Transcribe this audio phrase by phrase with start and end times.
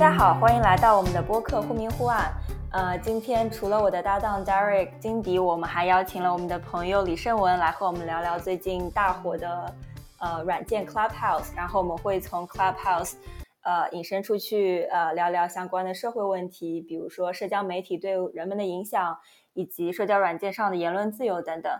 [0.00, 2.32] 大家好，欢迎来到我们的播客忽明忽暗。
[2.72, 9.74] 呃，今天除了我的搭档 Derek 金迪，我们还邀请了我们的朋友李胜文来和我们聊聊最近大火的
[10.18, 11.54] 呃软件 Clubhouse。
[11.54, 13.16] 然后我们会从 Clubhouse
[13.60, 19.18] 呃引申出去呃聊聊相关的社会问题，比如说社交媒体对人们的影响，
[19.52, 21.70] 以及社交软件上的言论自由等等。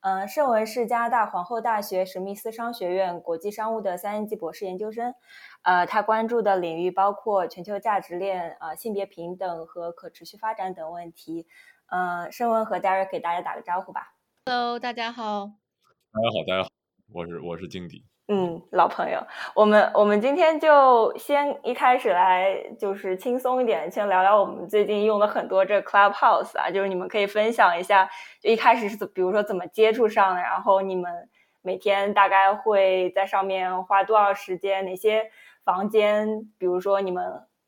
[0.00, 5.14] 嗯，胜文是加拿大皇后大学史密斯商学院国际商务的三年级博士研究生。
[5.62, 11.46] 呃，他关注的领域包括全球价值链、呃性别平等和可持续发展等问题。
[11.90, 14.14] 嗯，盛文和 Derek 给大家打个招呼吧。
[14.46, 15.50] Hello，大家好。
[16.10, 16.68] 大家好，大家好，
[17.12, 18.04] 我是我是金迪。
[18.30, 28.06] 嗯，老朋友，我们我们今天就先一开始来就是轻松一点，先聊聊我们最近用了很多这 Clubhouse 啊，就是你们可以分享一下，
[28.42, 31.30] 就一开始是怎，比如说怎么接触上的，然后你们
[31.62, 35.30] 每天大概会在上面花多少时间，哪些
[35.68, 37.22] 房间，比如说你们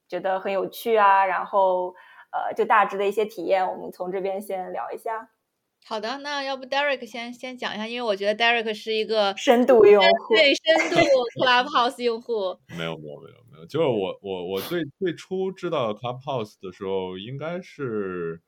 [0.08, 1.94] 觉得很有趣啊，然后
[2.32, 5.28] 呃，就大致的一些体验，我们从这边先聊一下。
[5.84, 10.96] 好的，那要不 Derek 先先讲一下，因为我觉得 Derek 是一个深度用户， 对深度
[11.44, 12.56] Clubhouse 用户。
[12.78, 18.40] 没有没有没有没有，就是我我我最最初知道 Clubhouse 的时候，应该是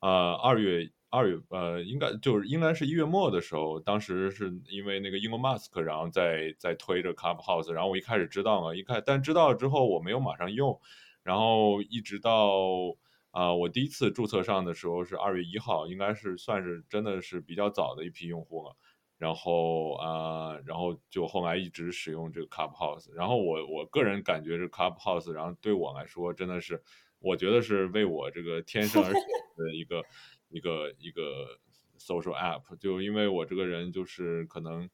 [0.00, 10.80] 呃二月二月呃应该就是应该是一月末的时候，当时是因为那个 Elon Musk，然后在在推着 Clubhouse，然后我一开始知道了，一开但知道之后我没有马上用，
[11.22, 12.96] 然后一直到。
[13.32, 18.74] 啊，我第一次注册上的时候是二月一号，应该是算是真的是比较早的一批用户了。
[19.18, 23.08] 然后啊，然后就后来一直使用这个 Clubhouse。
[23.14, 26.82] 然后我我个人感觉这 Clubhouse，然后对我来说真的是，
[27.20, 30.04] 我觉得是为我这个天生而的一个
[30.50, 31.58] 一个一个
[31.98, 32.76] social app。
[32.76, 34.90] 就因为我这个人就是可能，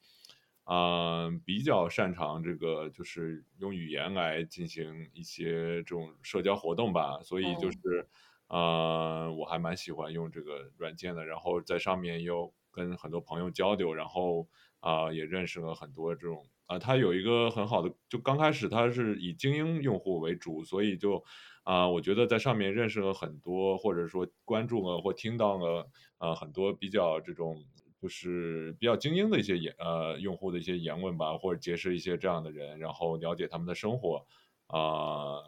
[0.65, 8.09] 嗯，比较擅长这个就是用语言来进行一些这种社交活动吧，所以就是。
[8.49, 21.25] 呃，我还蛮喜欢用这个软件的，然后在上面又跟很多朋友交流，然后啊也认识了很多这种啊，它有一个很好的，就刚开始它是以精英用户为主，所以就
[21.67, 27.57] 啊，我觉得在上面认识了很多，或者说关注了或听到了啊很多比较这种
[28.01, 34.25] 就是比较精英的一些言呃用户的一些言论吧，或者结识一些这样的人，然后了解他们的生活
[34.69, 35.43] 啊。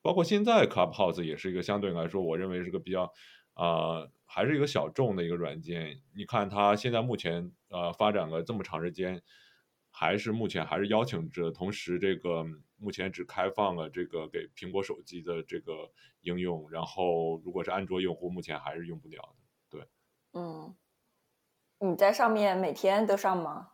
[0.00, 3.12] 包括现在 Clubhouse 也是一个相对来说，我认为是个比较，
[3.54, 6.00] 啊，还是一个小众的一个软件。
[6.14, 9.20] 你看它现在目前呃发展了这么长时间，
[10.00, 12.44] 还是目前还是邀请制，同时这个
[12.76, 19.44] 目前只开放了这个给苹果手机的这个应用，然后如果是安卓用户，目前还是用不了的。
[19.68, 19.88] 对，
[20.34, 20.76] 嗯，
[21.80, 23.70] 你在上面每天都上吗？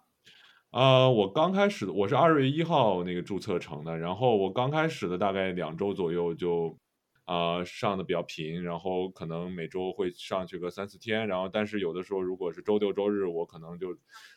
[0.71, 6.79] 呃，我刚开始我是二月一号那个注册成的，然后我刚开始的大概两周左右就，
[7.27, 13.97] 呃，上的比较频，然后可能每周会上去个三四天，然后但是有的时候如果是周六周日，我可能就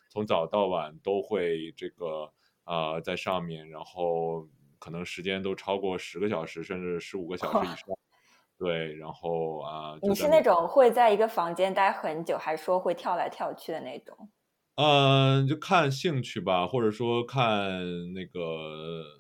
[0.09, 2.31] 从早到晚都会这个
[2.63, 4.47] 啊在上面，然后
[4.79, 7.85] 可能时间都超过十个小时，甚至十五个小时以上。
[8.57, 14.29] 对，然后啊，你是那种会在一个房间待很久，还是说会跳来跳去的那种？
[14.75, 19.16] 嗯，就看兴趣吧，或者说看那个，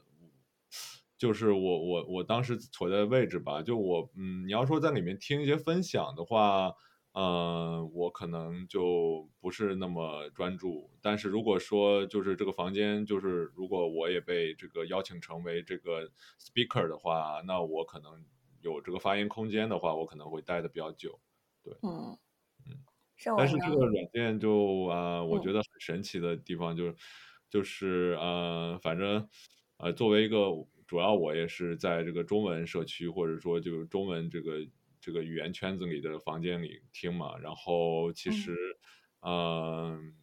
[1.17, 3.61] 就是我我我当时所在的位置吧。
[3.61, 6.71] 就我，嗯，你要说在里面听一些分享的话，
[7.13, 10.89] 嗯，我可能就不是那么专注。
[11.01, 18.23] 但是如果说就是这个房间，就是如果我也被这个邀请成为这个 speaker 的话，那我可能
[18.61, 21.19] 有这个发言空间的话，我可能会待的比较久。
[21.63, 22.17] 对，嗯。
[23.35, 26.93] 但是这个软件就啊，我觉得很神奇的地方就
[27.49, 29.27] 就是呃，反正
[29.77, 30.37] 呃，作为一个
[30.87, 34.65] 主要我也是在这个中文社区或者说就是中文这个
[34.99, 38.55] 这个语言圈子里的房间里听嘛，然后其实
[39.19, 40.15] 嗯，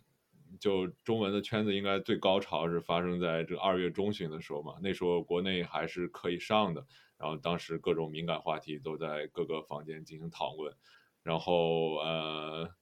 [0.58, 6.84] 就中文的圈子应该最高潮是发生在这二月中旬的时候嘛，那时候国内还是可以上的，
[7.18, 10.74] 然后当时各种敏感话题都在各个房间进行讨论，
[11.22, 12.74] 然后呃。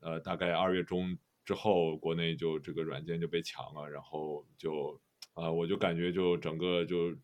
[0.00, 5.00] 呃，大概二月中之后，国内就这个软件就被抢了，然后就，
[5.34, 7.16] 啊，我就感觉就整个就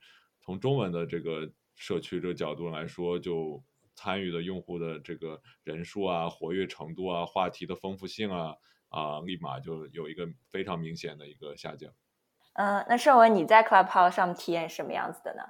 [0.43, 3.63] 从中文的这个社区这个角度来说，就
[3.95, 8.55] 参与的用户的这个人数啊、活跃程度啊、话题的丰富性啊，
[8.89, 11.93] 啊，立马就有一个非常明显的一个下降。
[12.55, 15.43] 嗯，那盛文你在 Clubhouse 上体验什么样子的呢？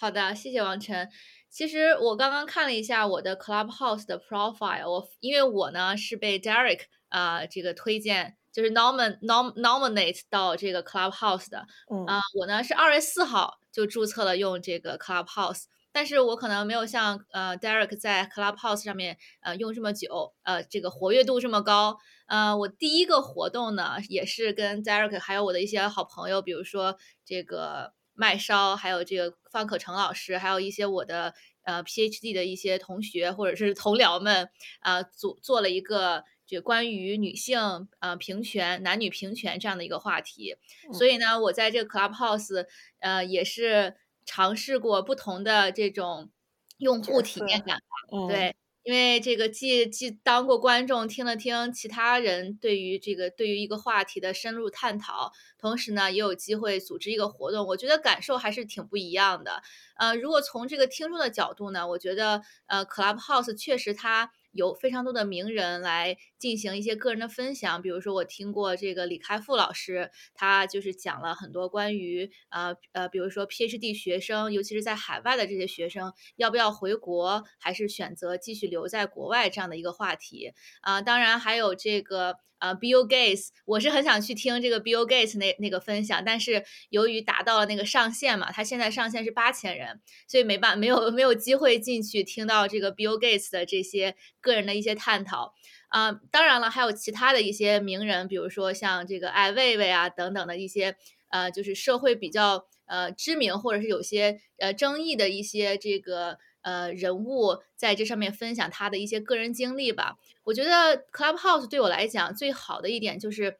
[0.00, 1.08] 好的，谢谢王晨。
[1.50, 11.66] 其实我刚刚看了一下我的 Clubhouse 的 profile，我因为我呢是被 Derek 啊这个推荐，就是 nomin nom nominate 到这个 Clubhouse 的。
[12.06, 15.64] 啊，我呢是二月四号就注册了用这个 Clubhouse。
[15.90, 21.96] 但是我可能没有像呃 Derek 在 Clubhouse 上面呃用这么久，呃这个活跃度这么高。
[22.26, 40.56] 呃，我第一个活动呢，也是跟 Derek 还有我的一些好朋友，比如说这个麦烧，还有这个方可成老师，还有一些我的呃 PhD 的一些同学或者是同僚们啊，组做了一个就关于女性呃平权、男女平权这样的一个话题。
[40.92, 42.66] 所以呢，我在这个 Clubhouse
[42.98, 43.94] 呃也是。
[44.30, 46.30] 尝试过不同的这种
[46.76, 47.80] 用户体验感，
[48.28, 59.62] 对，因为这个既既当过观众，听了听其他人对于这个对于一个话题的深入探讨，同时呢，也有机会组织一个活动，我觉得感受还是挺不一样的。
[59.96, 64.30] 呃，如果从这个听众的角度呢，我觉得呃，Clubhouse 确实它。
[64.52, 81.02] 有非常多的名人来进行一些个人的分享，比如说我听过这个李开复老师，他就是讲了很多关于呃呃，比如说 PhD 学生，尤其是在海外的这些学生，要不要回国，还是选择继续留在国外这样的一个话题啊。
[81.02, 82.36] 当然还有这个。
[82.58, 95.54] 呃，Bill Gates，我是很想去听这个 Bill Gates 那那个分享，但是由于达到了那个上限嘛，他现在上限是八千人，所以没办没有没有机会进去听到这个 Bill Gates 的这些个人的一些探讨
[95.88, 96.12] 啊。
[96.30, 100.96] 当然了，还有其他的一些名人，比如说像这个艾薇薇啊等等的一些
[101.30, 106.38] 呃，就是社会比较呃知名或者是有些呃争议的一些这个
[106.68, 110.16] 呃人物，在这上面分享他的一些个人经历吧。
[110.44, 113.58] 我觉得 Clubhouse 对我来讲最好的一点就是，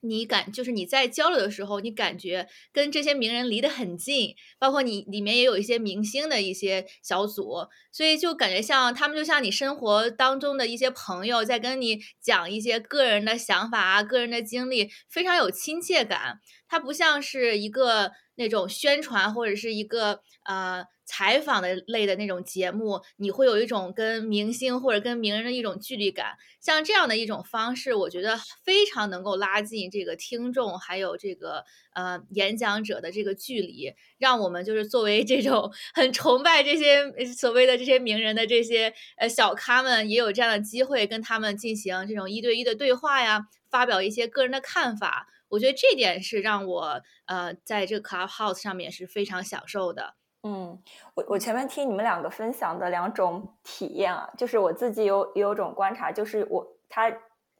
[0.00, 16.40] 你感就是你在交流的时候，你感觉跟这些名人离得很近，包括你里面也有一些明星的一些小组，所以就感觉像他们就像你生活当中的一些朋友，在跟你讲一些个人的想法啊、个人的经历，非常有亲切感。
[16.68, 20.84] 它不像是一个那种宣传或者是一个呃。
[21.08, 26.36] 采访的类的那种节目，你会有一种跟明星或者跟名人的一种距离感。
[26.60, 31.64] 像这样的一种方式，我觉得非常能够拉近这个听众还有这个
[31.94, 45.26] 呃演讲者的这个距离，让我们就是作为这种很崇拜这些所谓的这些名人的这些呃小咖们，也有这样的机会跟他们进行这种一对一的对话呀，发表一些个人的看法。
[45.48, 50.16] 我觉得这点是让我呃在这个 Clubhouse 上面是非常享受的。
[50.44, 50.78] 嗯，
[51.14, 57.12] 我我前面听你们两个分享的两种体验啊，就是我自己有有种观察，就是我他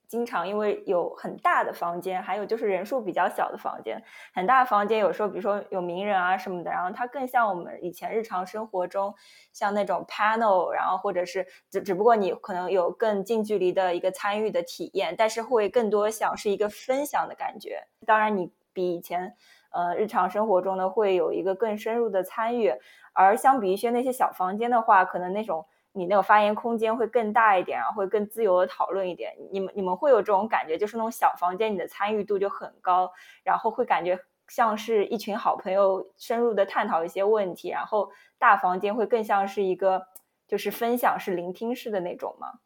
[0.06, 4.00] 经常因为有很大的房间，还有就是人数比较小的房间，
[4.32, 9.12] 很大房间有时候比如说有名人啊什么的，然后它更像我们以前日常生活中
[9.52, 17.88] 像那种 panel，然后或者是只只不过你可能有更近距离的一个参与的体验，但是会更多像是一个分享的感觉。
[18.06, 19.34] 当然你比以前。
[19.70, 22.72] 呃，日常生活中呢，会有一个更深入的参与，
[23.12, 29.34] 而相比一些那些小房间的话，可能那种你那个发言空间会更大一点然后，会更自由的讨论一点。
[29.52, 33.10] 你们你们会有这种感觉，就是那种小房间你的参与度就很高，
[33.42, 34.18] 然后会感觉
[34.48, 40.06] 像是一群好朋友深入的探讨一些问题，然后大房间会更像是一个
[40.46, 42.60] 就是分享式、聆听式的那种吗？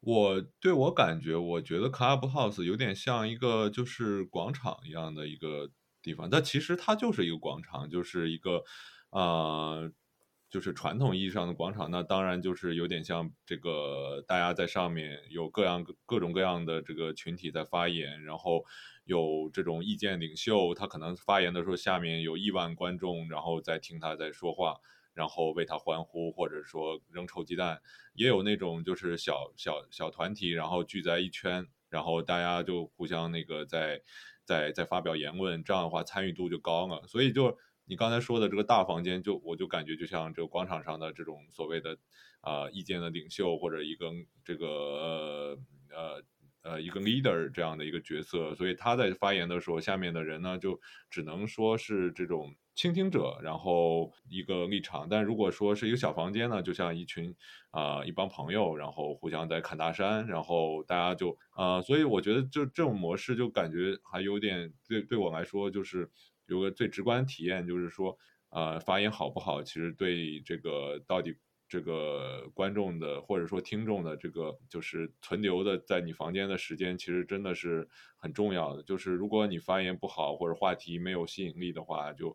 [0.00, 8.62] 我对我感觉，我觉得 Clubhouse 有点像一个就是广场一样的一个地方，但其实它就是一个广场，就是一个，
[9.10, 9.90] 呃，
[10.48, 11.90] 就是传统意义上的广场。
[11.90, 18.64] 那当然就是有点像这个，大家在上面有各样各种各样的这个群体在发言，然后
[19.04, 24.76] 有这种意见领袖，他可能发言的时候，下面有亿万观众，然后在听他在说话。
[25.18, 27.82] 然后为他欢呼，或者说扔臭鸡蛋，
[28.14, 34.00] 也有那种就是小小小团体，然后聚在一圈，然后大家就互相那个在
[34.44, 37.04] 在在发表言论，这样的话参与度就高了。
[37.08, 41.98] 所以就你刚才说的这个大房间，就我就感觉就像这个广场上的这种所谓的
[42.42, 44.12] 啊意见的领袖，或者一个
[44.44, 45.58] 这个呃
[45.90, 46.24] 呃。
[46.62, 55.08] 呃，一个 leader 这样的一个角色，所以他在发言的时候，下面的人呢就只能说是这种倾听者，然后一个立场。
[55.10, 57.34] 但如果说是一个小房间呢，就像一群
[57.72, 66.08] 啊一帮朋友，然后互相在侃大山，然后大家就啊，所以我觉得就这种模式就感觉还有点对对我来说就是
[66.46, 68.16] 有个最直观体验，就是说
[68.50, 71.34] 呃发言好不好，其实对这个到底。
[71.70, 78.82] 这个观众的或者说听众的这个就是存留的在你房间的时间，其实真的是很重要的。
[78.82, 82.34] 就是如果你发言不好或者话题没有吸引力的话，就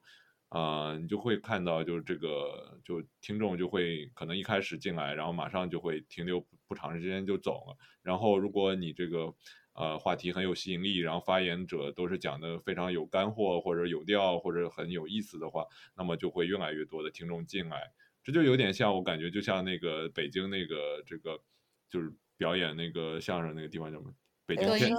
[0.53, 7.75] 啊，你就会看到就是这个就听众就会可能一开始进来，然后马上就会停留不不长时间就走了。
[8.03, 9.33] 然后如果你这个
[9.74, 15.65] 呃话题很有吸引力，然后发言者都是讲的非常有干货或者有调或者很有意思的话，
[15.98, 17.91] 那么就会越来越多的听众进来。
[18.24, 21.41] 这就有点像我感觉就像那个北京那个这个
[21.89, 24.13] 就是表演那个相声那个地方叫什么？
[24.45, 24.95] 北京天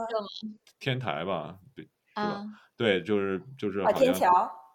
[0.80, 1.60] 天台吧？
[1.76, 2.44] 对，是吧？
[2.76, 4.12] 对，就是就是好像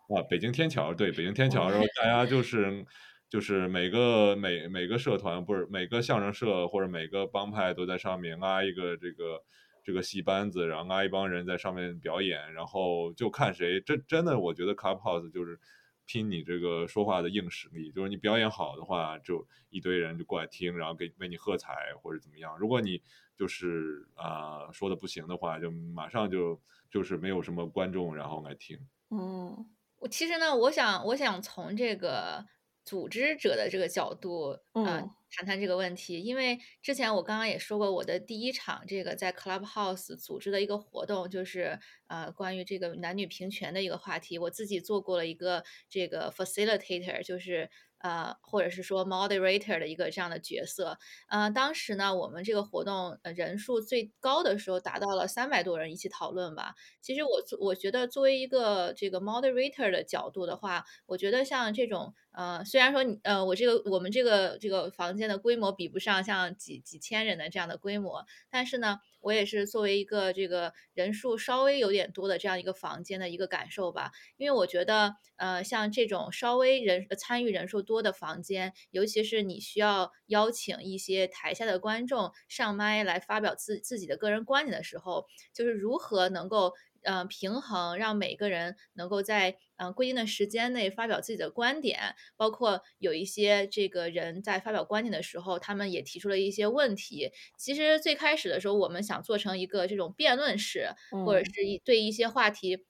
[0.09, 2.83] 啊，北京天桥，对，北京天桥，然后大家就是
[3.29, 9.43] 就是每个每每个社团不是每个相声社或者每个帮派都在上面拉一个这个
[9.83, 15.59] 这个戏班子，然后拉一帮人在上面表演，然后就看谁真真的，我觉得 Clubhouse 就是
[16.07, 22.57] 拼你这个说话的硬实力，就是你表演好的话，就一堆人就过来听，然后给为你喝彩或者怎么样。
[22.57, 22.99] 如果你
[23.37, 28.75] 就是啊说的不行的话，就马上就就是没有什么观众然后来听。
[29.11, 29.69] 嗯。
[29.99, 32.45] 我其实呢，我想，我想从这个
[32.85, 36.21] 组织者的这个角度，嗯，谈谈这个问题。
[36.21, 41.77] 因为之前我刚刚也说过，我的第一场这个在 Clubhouse 组织的一个活动，就是
[42.07, 44.37] 呃，关于这个男女平权的一个话题。
[44.39, 47.69] 我自己做过了一个这个 facilitator，就是。
[47.99, 56.75] 呃，或者是说 moderator 的一个这样的角色，呃，当时呢，我们这个活动人数最高的时候达到了三百多人一起讨论吧。
[57.01, 62.13] 其实我我觉得作为一个这个 moderator 的角度的话，我觉得像这种。
[62.31, 74.11] 呃，虽然说你呃，我这个我们这个这个房间的规模比不上像几几千人的这样的规模，但是呢，我也是作为一个这个人数稍微有点多的这样一个房间的一个感受吧。
[74.37, 86.73] 因为我觉得，呃，像这种稍微人参与人数多的房间，尤其是你需要邀请一些台下的观众上麦来发表自自己的个人观点的时候，就是如何能够。
[87.03, 97.31] 嗯，平衡让每个人能够在嗯规定的时间内发表自己的观点，包括有一些这个人在发表观点的时候，他们也提出了一些问题。
[97.57, 100.89] 其实最开始的时候，我们想做成一个这种辩论式，
[101.21, 102.85] 或者是一对一些话题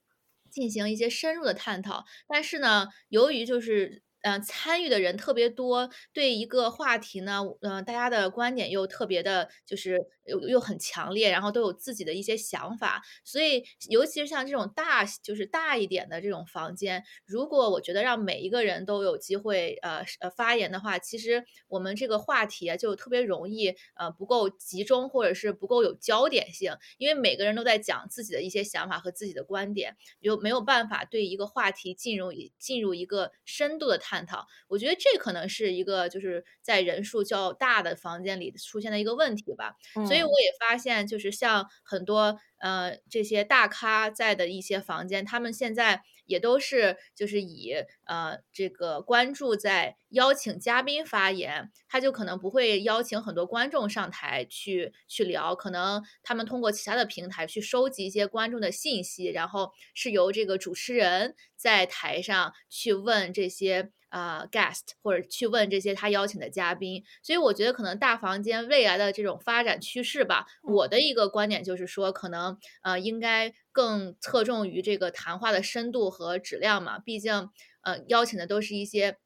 [0.49, 2.05] 进行一些深入的探讨。
[2.27, 9.97] 但是呢，由于就是嗯参与的人特别多，对一个话题呢，嗯大家的观点又特别的，就是。
[10.29, 34.47] 又又很强烈，然后都有自己的一些想法，所以尤其是像这种大，就是大一点的这种房间，如果我觉得让每一个人都有机会，呃呃发言的话，其实我们这个话题啊就特别容易，呃不够集中，或者是不够有焦点性，因为每个人都在讲自己的一些想法和自己的观点，就没有办法对一个话题进入进入一个深度的探讨。
[34.69, 39.75] 我觉得这可能是一个就是在人数较大的房间里出现的一个问题吧，
[40.07, 40.29] 所以。
[40.29, 47.73] 我也发现，就是像很多呃这些大咖在的一些房间，他们现在也都是就是以
[48.05, 63.91] 呃这个关注在邀请嘉宾发言，他就可能不会邀请很多观众上台去去聊，可能他们通过其他的平台去收集一些观众的信息，然后是由这个主持人在台上去问这些。
[64.09, 77.49] 啊，guest 或者去问这些他邀请的嘉宾，所以我觉得可能大房间未来的这种发展趋势吧，我的一个观点就是说，可能呃应该更侧重于这个谈话的深度和质量嘛，毕竟
[77.81, 79.17] 呃邀请的都是一些。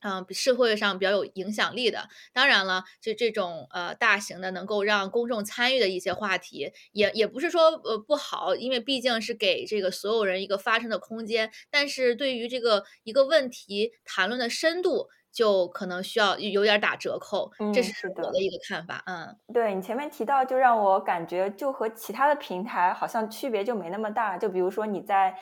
[0.00, 11.50] 嗯，社会上比较有影响力的，当然了，就这种呃大型的能够让公众参与的一些话题，也也不是说呃不好，因为毕竟是给这个所有人一个发声的空间。
[11.70, 17.50] 但是对于这个一个问题谈论的深度，就可能需要有点打折扣。
[17.74, 19.02] 这是我的一个看法。
[19.06, 24.38] 嗯，对你前面提到，就让我感觉就和其他的平台好像区别就没那么大。
[24.38, 25.36] 就比如说你在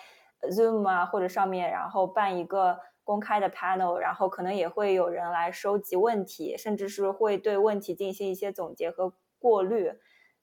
[0.51, 2.79] Zoom 啊或者上面，然后办一个。
[3.07, 9.93] 公开的 panel，然后可能也会有人来收集问题，甚至是会对问题进行一些总结和过滤。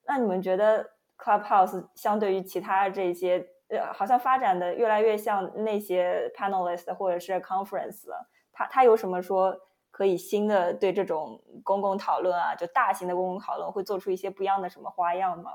[0.07, 8.05] 那你们觉得 Clubhouse 相对于其他这些，呃，好像发展的越来越像那些 panelist 或者是 conference，
[8.53, 9.53] 它它有什么说
[9.91, 15.51] 可以新的对这种公共讨论啊，就大型的公共讨论会做出一些不一样的什么花样吗？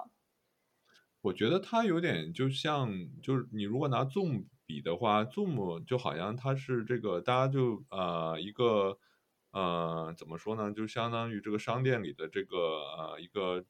[1.23, 2.91] 我觉得它有点就像，
[3.23, 4.45] 就是你如果拿 Zoom。
[4.69, 8.99] 比的话，Zoom 就好像它是这个，大家就呃一个
[9.53, 12.57] 呃怎么说呢，就相当于这个商店里的这个
[12.99, 13.65] 呃一个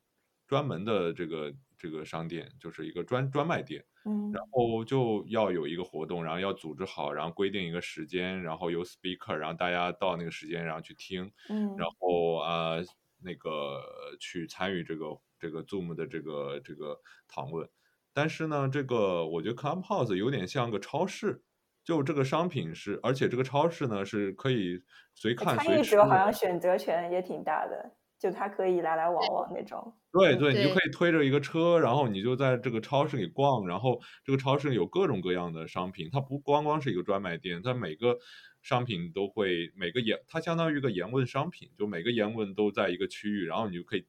[0.49, 3.85] 专门的这个这个商店，就是一个专专卖店。
[4.05, 4.33] 嗯。
[4.33, 11.31] 然后就要有一个活动，然后要组织好，然后规定一个时间，然后有 speaker，然后大家到那个时间然后去听。
[11.49, 11.77] 嗯。
[11.77, 12.77] 然后啊
[13.23, 13.81] 那个
[14.19, 15.07] 去参与这个
[15.39, 17.69] 这个 Zoom 的这个这个讨论。
[18.19, 21.41] 但是呢，这个我觉得 Clubhouse 有点像个超市，
[21.85, 24.83] 就这个商品是，而且这个超市呢是可以
[25.15, 25.69] 随看随吃。
[25.69, 27.95] 参与者好像选择权也挺大的。
[28.19, 29.95] 就它可以来来往往那种。
[30.11, 38.19] 对对，你就可以推着一个车，然后你就在这个超市里逛，然后这个超市有各种各样的商品，它不光光是一个专卖店，它每个
[38.61, 44.05] 商品都会每个言，它相当于一个言问商品，就每个言问都在一个区域，然后你就可以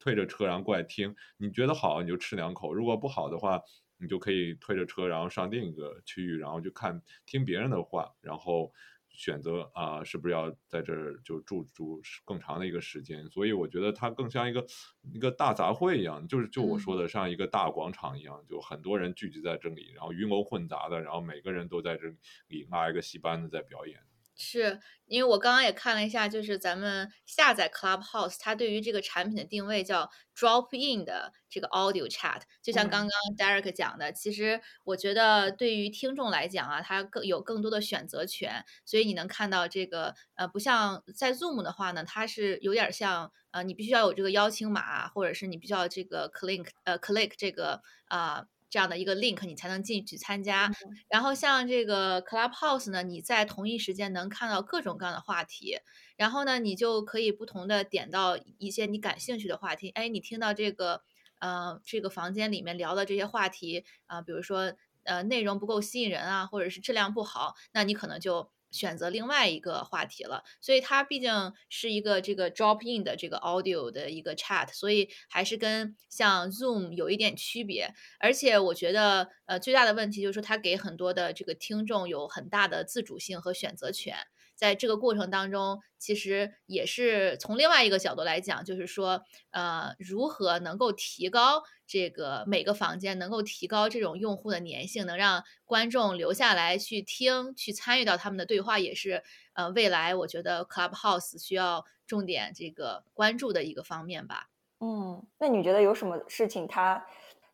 [0.00, 3.62] 推着车然后过来听，你觉得好你就吃两口，如果不好的话，
[3.98, 8.72] 你就可以推着车然后上另一个区域，然后就看听别人的话，然后。
[9.12, 13.28] 选择啊，是不是要在这儿就住住更长的一个时间？
[13.28, 14.64] 所以我觉得它更像一个
[15.12, 22.06] 一个大杂烩一样，就是就我说的，像一个大广场一样，就很多人聚集在这里，然后鱼龙混杂的，然后每个人都在这
[22.46, 24.00] 里拉一个戏班子在表演。
[24.40, 48.46] 是因为我刚刚也看了一下，就是咱们下载 Clubhouse，它对于这个产品的定位叫 drop in 的这个 audio chat，就像刚刚 Derek 讲的，其实我觉得对于听众来讲啊，它更有更多的选择权，所以你能看到这个呃，不像在 Zoom 的话呢，它是有点像呃，你必须要有这个邀请码，或者是你必须要这个 click 呃 click 这个啊。
[48.70, 50.70] 这样的一个 link，你才能进去参加。
[51.08, 55.76] 然后像这个 Clubhouse 呢，你在同一时间能看到各种各样的话题，
[56.16, 59.90] 然后呢，你就可以不同的点到一些你感兴趣的话题。
[59.90, 61.02] 哎，你听到这个
[61.40, 64.72] 呃这个房间里面聊的这些话题啊，比如说
[65.02, 68.50] 呃内容不够吸引人啊，或者是质量不好，那你可能就。
[68.70, 77.92] 选择另外一个话题了，所以它毕竟是一个这个 drop in 的这个 audio 的一个 chat，所以还是跟像 Zoom 有一点区别。
[78.18, 84.16] 而且我觉得，呃，最大的问题就是说，它给很多的这个听众有很大的自主性和选择权。
[84.60, 99.22] 在这个过程当中，其实也是从另外一个角度来讲，就是说，呃，如何能够提高这个每个房间，能够提高这种用户的粘性，能让观众留下来去听、去参与到他们的对话，也是
[99.54, 104.50] 呃未来我觉得 Clubhouse 需要重点这个关注的一个方面吧。
[104.80, 107.06] 嗯，那你觉得有什么事情，它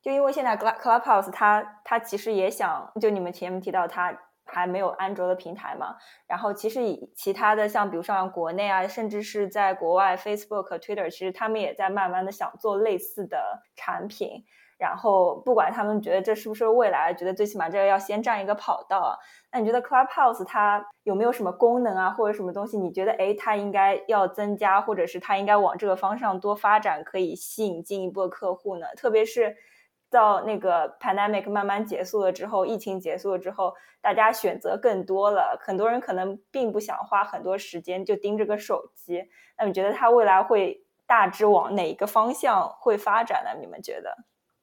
[0.03, 4.26] 就因为现在 Clubhouse 它它其实也想，就你们前面提到它。
[4.47, 5.97] 还没有安卓的平台嘛？
[6.27, 14.45] 然后其实以其他的像比如像国内啊，甚至是在国外，Facebook、Twitter，其实他们也在慢慢的想做类似的产品。
[14.79, 19.19] 然后不管他们觉得这是不是未来，觉得最起码这个要先占一个跑道。
[19.51, 22.77] 那你觉得 Clubhouse 它有没有什么功能啊，或者什么东西？
[22.77, 28.87] 你觉得哎，它应该要增加，或者是它应该往这个方向多发展，可以吸引进一步的客户呢？
[28.97, 29.57] 特别是。
[30.09, 39.25] 到那个 pandemic 慢慢结束了之后，疫情结束了之后，大家选择更多了，很多人可能并不想花很多时间就盯着个手机。
[39.59, 43.61] 那你觉得它未来会大致往哪一个方向会发展呢？
[43.61, 44.17] 你们觉得？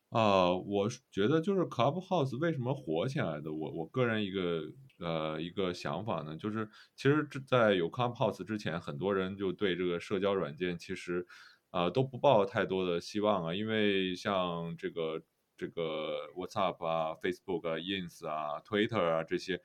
[0.10, 3.54] 呃，我觉得就是 Clubhouse 为什么火起来的？
[3.54, 4.62] 我我个人一个
[5.00, 11.28] 呃一个想法呢，就是其实这在有 Clubhouse 之前，很多人就对这个社交软件其实
[11.70, 15.22] 啊都不抱太多的希望啊，因为像这个。
[15.58, 19.62] 这个 WhatsApp 啊、Facebook 啊、Ins 啊、Twitter 啊这些，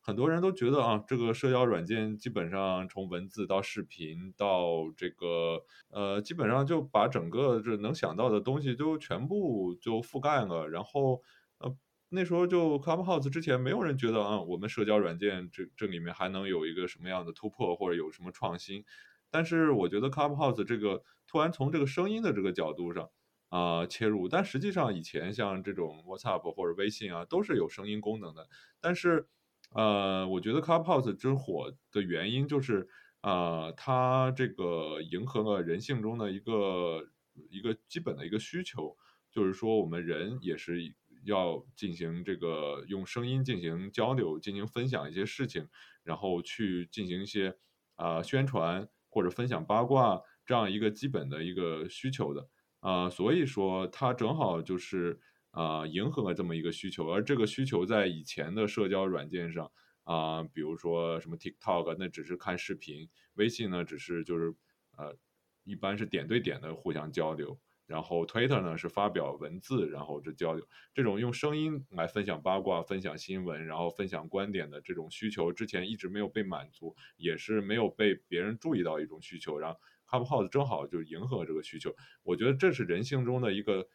[0.00, 10.68] 很多人都觉得啊，这个社交软件基本上从文字到视频到这个呃，基本上就把整个这能想到的东西都全部就覆盖了。
[10.68, 11.20] 然后
[11.58, 11.76] 呃，
[12.08, 18.84] 那时候就 Clubhouse 之前没有人觉得啊，我们社交软件这这里面还能有一个什么样的突破或者有什么创新。
[19.30, 23.10] 但是我觉得 Clubhouse 这个突然从这个声音的这个角度上。
[23.48, 28.48] 啊，切入，但实际上以前像这种 WhatsApp 或者微信啊，都是有声音功能的。
[28.80, 29.28] 但是，
[29.74, 32.88] 呃，我觉得 Clubhouse 之火的原因就是，
[33.22, 37.08] 呃，它这个迎合了人性中的一个
[37.50, 38.96] 一个基本的一个需求，
[39.30, 40.80] 就是说我们人也是
[41.24, 45.68] 要进行这个用声音进行交流，进行分享一些事情，
[46.02, 47.56] 然后去进行一些
[47.94, 52.48] 啊宣传或者分享八卦这样一个基本的一个需求的。
[52.86, 55.18] 啊，所以说它正好就是
[55.50, 59.68] 啊，迎合了这么一个需求，而这个需求在以前的社交软件上
[60.04, 64.54] 啊，比如说什么 TikTok，那只是看视频；微信呢，只是就是
[64.96, 65.16] 呃，
[65.64, 70.64] 一般是点对点的互相交流；然后 Twitter 呢是发表文字，然后这交流。
[70.94, 79.80] 这种用声音来分享八卦、分享新闻，然后分享观点的这种需求，之前一直没有被满足，也是没有被别人注意到一种需求，然后。
[80.06, 83.88] Clubhouse 正好就迎合这个需求，我觉得这是人性中的一个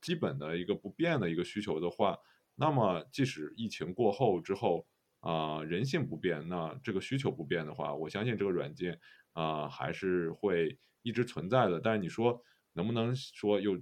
[0.00, 2.18] 基本的一个不变的一个需求的话，
[2.54, 4.86] 那么即使疫情过后之后
[5.20, 8.98] 啊，人性不变，那这个需求不变的话，我相信这个软件
[9.32, 11.78] 啊还是会一直存在的。
[11.78, 13.78] 但是你说能不能说又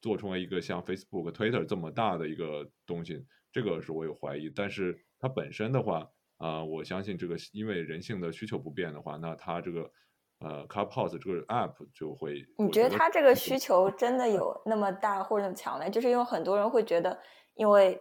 [0.00, 4.50] 做出来一个像 Facebook、Twitter 这么大的一个东西，这个是我有怀疑。
[4.50, 9.90] 但是它本身的话啊，我相信这个因为人性的需求不变的话，那它这个。
[10.40, 12.44] 呃，Clubhouse 这个 app 就会。
[12.58, 15.90] 你觉得它这个需求真的有那么大或者那么强烈？
[15.90, 17.18] 就是因为很多人会觉得，
[17.54, 18.00] 因为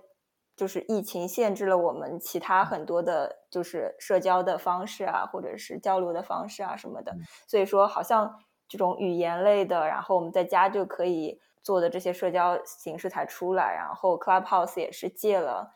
[0.55, 7.11] 就是疫情限制了我们其他很多的，就是社交的方式啊，或者是交流的方式啊什么的，
[7.47, 8.31] 所以说好像
[8.67, 15.71] 这种语言类的，然后我们在家就可以做的这些社交形式才出来，然后 Clubhouse 也是借了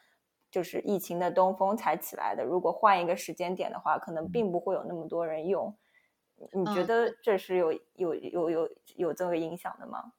[0.51, 2.43] 就是疫情的东风才起来的。
[2.43, 5.75] 如果换一个时间点的话，可能并不会有那么多人用。
[6.53, 10.13] 你觉得这是有有有有有这个影响的吗？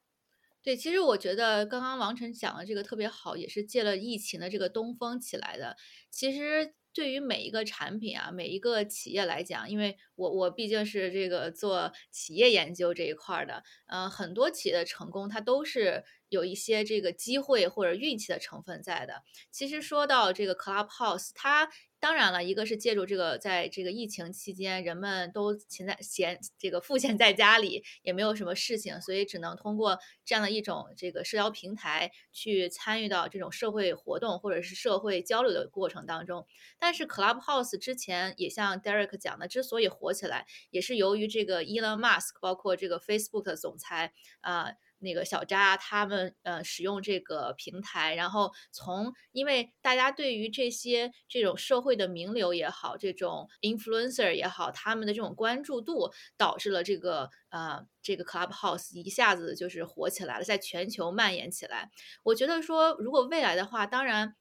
[0.62, 5.76] 对，其实我觉得刚刚王晨讲的这个特别好，也是借了疫情的这个东风起来的。
[6.08, 19.22] 其实对于每一个产品啊，每一个企业来讲，因为我我毕竟是这个做企业研究这一块的，嗯，很多企业的成功，它都是有一些这个机会或者运气的成分在的。
[19.50, 21.68] 其实说到这个 Clubhouse，它
[22.00, 36.44] 当然了，一个是借助这个，在这个疫情期间，人们都闲在闲这个赋闲在家里，也没有什么事情，所以只能通过这样的一种这个社交平台去参与到这种社会活动或者是社会交流的过程当中。
[36.78, 44.72] 但是 Clubhouse 之前也像 Derek 讲的，之所以火起来，也是由于这个 Elon Musk，包括这个 Facebook 的总裁啊。
[45.02, 61.90] 那个小扎他们呃使用这个平台，然后从因为大家对于这些这种社会的名流也好，这种 influencer 也好，他们的这种关注度，导致了这个呃这个 Clubhouse 一下子就是火起来了，在全球蔓延起来。
[62.22, 64.36] 我觉得说，如果未来的话，当然。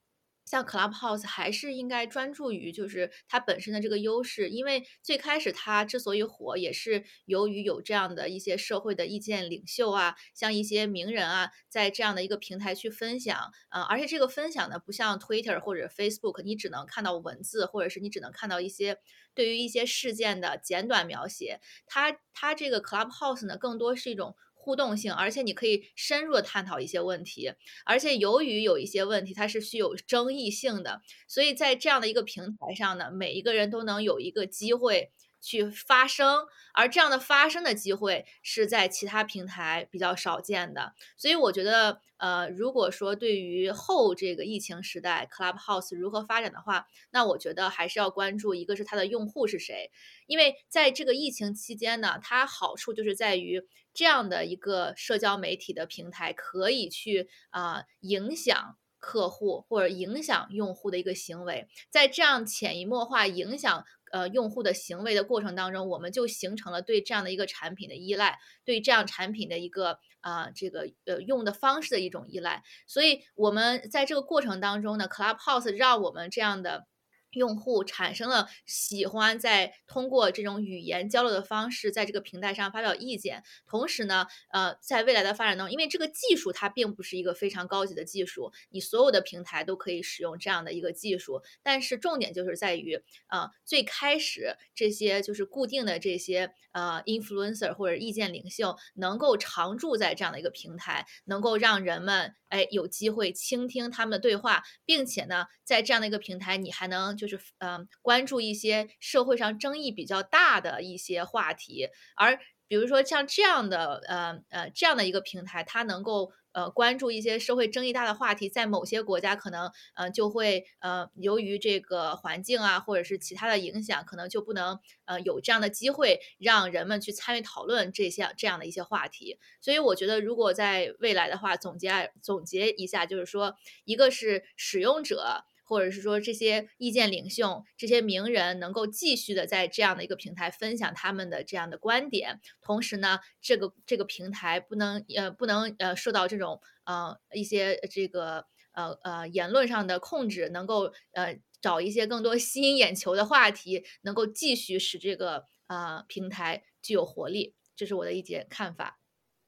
[0.51, 18.97] 像 Clubhouse 还是应该专注于就是它本身的这个优势，因为最开始它之所以火，也是由于有这样的一些社会的意见领袖啊，像一些名人啊，在这样的一个平台去分享，呃，而且这个分享呢，不像 Twitter 或者 Facebook，你只能看到文字，或者是你只能看到一些
[19.33, 24.35] 对于一些事件的简短描写，它它这个 Clubhouse 呢，更多是一种。
[24.63, 27.51] 互动性，而且你可以深入的探讨一些问题，
[27.83, 35.11] 而且由于有一些问题它是具有争议性的，所以在这样的一个平台上呢，每一个人都能有一个机会。
[35.41, 49.89] 去发声，而这样的发声的机会是在其他平台比较少见的，所以我觉得，呃，如果说对于后这个疫情时代，Clubhouse 如何发展的话，那我觉得还是要关注一个是它的用户是谁，
[50.27, 63.83] 因为在这个疫情期间呢，它好处就是在于这样的一个社交媒体的平台可以去啊影响客户或者影响用户的一个行为，在这样潜移默化影响。
[64.11, 72.63] 呃，用户的行为的过程当中，我们就形成了对这样的一个产品的依赖，对这样产品的一个啊，这个呃用的方式的一种依赖。
[72.85, 76.87] 所以，我们在这个过程当中呢，Clubhouse 让我们这样的。
[77.31, 83.43] 用户产生了喜欢在通过这种语言交流的方式，在这个平台上发表意见。
[83.65, 91.41] 同时呢，呃，在未来的发展当中，因为这个技术它并不是一个非常高级的技术，你所有的平台都可以使用这样的一个技术。
[91.63, 107.15] 但是重点就是在于，呃，最开始这些就是固定的这些呃 influencer 或者意见领袖能够常驻在这样的一个平台，能够让人们哎有机会倾听他们的对话，并且呢，在这样的一个平台，你还能。
[107.27, 129.37] 就是嗯，关注一些社会上争议比较大的一些话题，而比如说像这样的呃呃这样的一个平台，它能够呃关注一些社会争议大的话题，在某些国家可能呃就会呃由于这个环境啊或者是其他的影响，可能就不能呃有这样的机会让人们去参与讨论这些这样的一些话题。
[129.59, 135.43] 所以我觉得，如果在未来的话，总结总结一下，就是说，一个是使用者。
[135.71, 158.99] 或者是说这些意见领袖、这些名人能够继续的在这样的一个平台分享他们的这样的观点，同时呢，这个这个平台不能呃不能呃受到这种呃一些这个呃呃言论上的控制，能够呃找一些更多吸引眼球的话题，能够继续使这个呃平台具有活力，这是我的一点看法。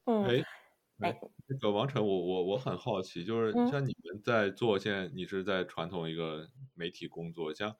[0.06, 0.46] 嗯。
[1.04, 7.76] 哎，那个王晨，我我我很好奇，就是像你们在做，现在你是在传统一个媒体工作，像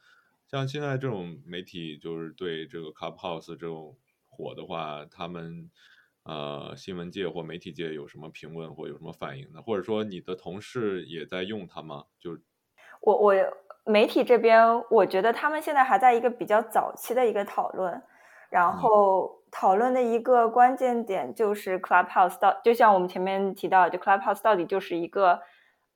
[0.48, 5.72] 像现在这种媒体，就是对这个 Clubhouse 这种火的话，他们
[6.24, 9.62] 呃新闻界或媒体界有什么评论或有什么反应呢？
[9.62, 12.06] 或者说你的同事也在用它吗？
[12.20, 12.38] 就
[13.02, 13.34] 我我
[13.86, 18.02] 媒体这边，我觉得他们现在还在一个比较早期的一个讨论，
[18.54, 19.42] 然后。
[19.56, 25.40] 讨论的一个关键点就是 Clubhouse 到，就像我们前面提到，就 Clubhouse 到底就是一个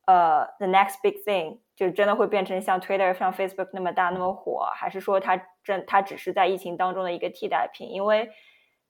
[0.06, 7.90] 呃 the next big thing，就真的会变成像 Twitter、像 Facebook 那么大那么火，还是说它真它只是在疫情当中的一个替代品？
[7.90, 8.30] 因为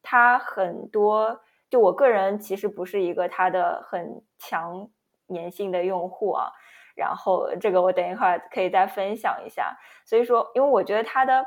[0.02, 4.90] 它很多，就我个人其实不是一个它的很强
[5.28, 6.52] 粘性的用户啊。
[6.94, 9.78] 然后这个我等一会儿可以再分享一下。
[10.04, 11.42] 所以说，因为我觉得它的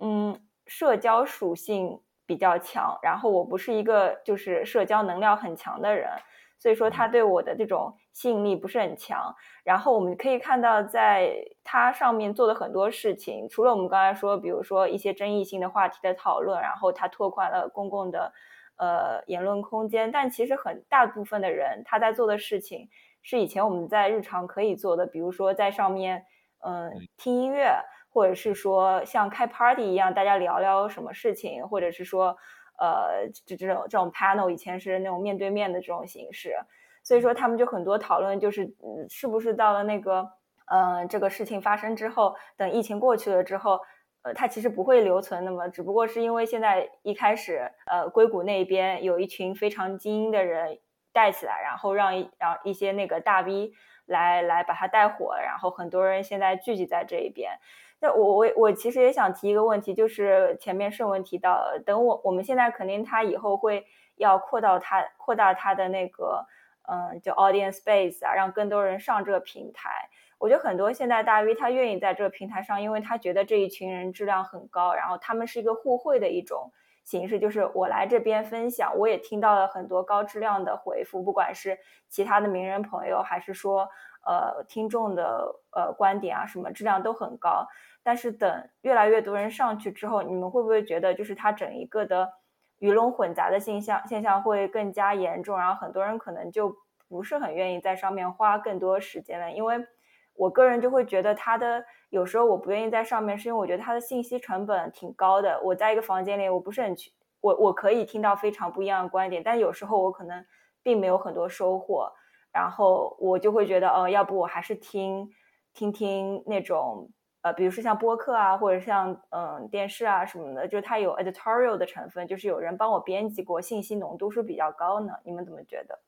[0.00, 6.10] 嗯社交属性比较强，然后我不是一个就是社交能量很强的人，
[6.58, 9.34] 所以说他对我的这种吸引力不是很强。
[9.62, 18.32] 然后我们可以看到，在他上面做的很多事情，除了我们刚才说，比如说一些争议性的话题的讨论，然后他拓宽了公共的
[18.76, 22.88] 呃言论空间，但其实很大部分的人他在做的事情。
[23.26, 26.26] 是以前我们在日常可以做的，比如说在上面，
[26.60, 27.74] 嗯，听音乐，
[28.14, 32.36] 或者是说像开 party 一样，大家聊聊什么事情，或者是说，
[32.78, 36.54] 呃，这这种这种 panel 以前是那种面对面的这种形式，
[37.02, 38.72] 所以说他们就很多讨论，就是
[39.08, 40.30] 是不是到了那个，
[40.66, 43.80] 呃，这个事情发生之后，等疫情过去了之后，
[44.22, 50.78] 呃，它其实不会留存那么，只不过是因为现在一开始，呃，硅谷那边有一群非常精英的人。
[51.16, 53.70] 带起来，然后让一让一些那个大 V
[54.06, 57.58] 来来把它带火，然后很多人现在聚集在这一边。
[58.00, 63.86] 那我我我其实也想提一个问题，就是前面顺文提到，等我我们现在肯定他以后会
[64.16, 66.46] 要扩到他扩大他的那个
[66.86, 70.08] 嗯，就 audience base 啊，让更多人上这个平台。
[70.38, 76.72] 我觉得很多现在大 V 他愿意在这个平台上，因为他觉得这一群人质量很高，然后他们是一个互惠的一种。
[77.04, 83.88] 形式就是我来这边分享，我也听到了很多高质量的回复，不管是其他的名人朋友，还是说
[84.26, 87.66] 呃听众的呃观点啊，什么质量都很高。
[88.02, 92.32] 但是等越来越多人上去之后，你们会不会觉得就是它整一个的
[92.78, 95.58] 鱼龙混杂的现象现象会更加严重？
[95.58, 96.76] 然后很多人可能就
[97.08, 99.86] 不是很愿意在上面花更多时间了，因为
[100.34, 101.84] 我个人就会觉得它的。
[102.10, 105.60] 有时候我不愿意在上面，是因为我觉得它的信息成本挺高的。
[105.64, 110.44] 我在一个房间里，我不是很去，我我可以听到非常不一样的观点，但有时候我可能
[110.80, 112.08] 并没有很多收获，
[112.52, 115.28] 然后我就会觉得，哦，要不我还是听
[115.72, 117.10] 听听那种，
[117.42, 125.14] 呃，比如说像播客啊，或者像嗯电视啊什么的，就是它有 editorial 的成分，就是有人帮我编辑过，信息浓度是比较高呢。
[125.24, 125.98] 你们怎么觉得？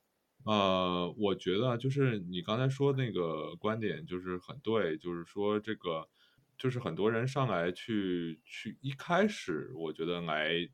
[0.47, 6.09] 呃，我觉得就是你刚才说那个观点就是很对，就是说这个
[6.57, 10.69] 就是很多人上来去去一开始，我觉得来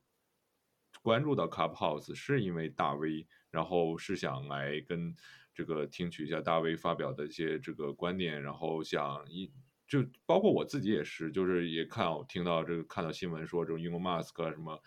[1.03, 5.15] 关注到 Clubhouse 是因为大 V，然后是想来跟
[5.55, 9.51] 这个听取一下大 V 发表的一些这个观点，然后想一
[9.89, 14.79] 就包括我自己也是，就是也看我听到这个看到新闻说这种 Elon Musk 什么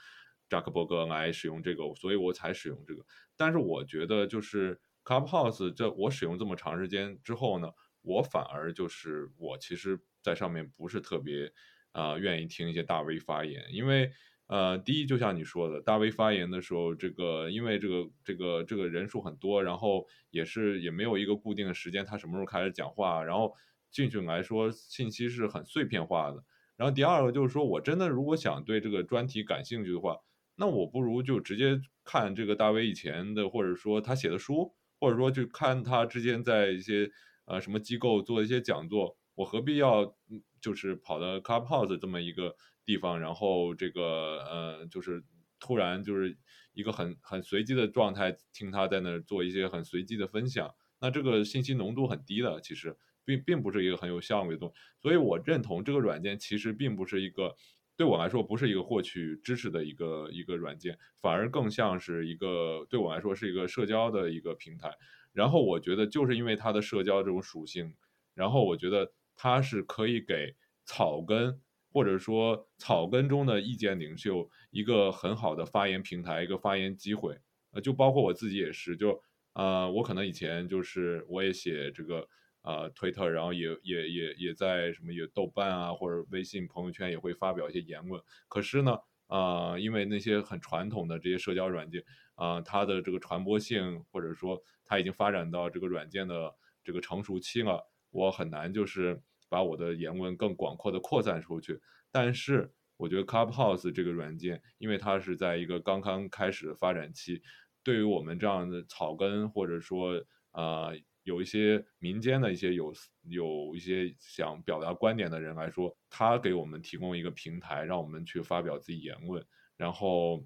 [0.49, 3.05] 扎克伯格来使用这个，所以我才使用这个。
[3.35, 11.51] 但是我觉得就是 Clubhouse 这我使用这么长时间之后呢，我反而就是我其实在上面不是特别
[11.91, 14.11] 啊愿意听一些大 V 发言，因为
[14.47, 23.53] 呃第一就像你说的，大 V 发言的时候，这个因为这个这个这个人数很多，然后也是也没有一个固定的时间，他什么时候开始讲话，然后
[23.91, 26.43] 进去来说信息是很碎片化的。
[26.77, 30.17] 然后第二个就是说我真的如果想对这个专题感兴趣的话。
[30.57, 37.11] 那我不如就直接看这个大 V 以前的，或者说他写的书，或者说就看他之间在一些
[37.45, 40.15] 呃什么机构做一些讲座，我何必要
[40.61, 45.23] 就是跑到 Clubhouse 这么一个地方，然后这个呃就是
[45.59, 46.37] 突然就是
[46.73, 57.55] 一个很很随机的状态，听他在那做一些很随机的分享，那这个信息浓度很低的，其实并并不是一个很有效率的东西，所以我认同这个软件其实并不是一个。
[57.97, 64.93] 对我来说，不是一个获取知识的一个一个软件，反而更像是一个对我来说是一个社交的一个平台。
[65.31, 67.95] 然后我觉得，就是因为它的社交这种属性，
[68.33, 77.37] 然后我觉得它是可以给草根或者说草根中的意见领袖一个很好的发言平台，一个发言机会。
[77.71, 79.21] 呃，就包括我自己也是，就
[79.53, 82.27] 呃，我可能以前就是我也写这个。
[82.65, 88.19] 啊，推特，然后也也也也在什么也豆瓣啊，或者微信朋友圈也会发表一些言论。
[88.47, 88.97] 可是呢，
[89.27, 96.51] 啊，因为那些很传统的这些社交软件啊，它的这个传播性，或者说它已经发展到这个软件的
[96.83, 101.79] 这个成熟期了，我很难就是把我的言论更广阔的扩散出去。
[102.11, 107.43] 但是我觉得 Clubhouse 这个软件，因为它是在一个刚刚开始的发展期，
[107.83, 110.89] 对于我们这样的草根，或者说啊。
[111.25, 119.43] 有一些民间的一些有有一些想表达观点的人来说，他给我们提供一个平台，让我们去发表自己言论。
[119.75, 120.45] 然后，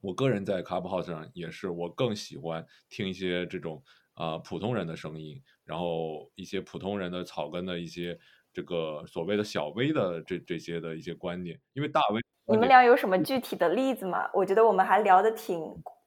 [0.00, 3.82] 我个人在 Clubhouse 上也是，我更喜欢听一些这种
[4.14, 8.18] 啊普通人的声音，然后一些普通人的草根的一些
[8.52, 14.30] 这个所谓的小 V 的这这些的一些观点，因为大 V 你们俩有什么具体的例子吗？
[14.32, 15.58] 我觉得我们还聊得挺